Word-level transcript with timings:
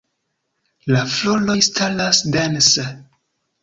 La 0.95 1.03
floroj 1.17 1.59
staras 1.69 2.25
dense. 2.39 2.91